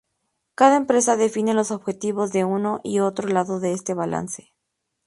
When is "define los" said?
1.15-1.69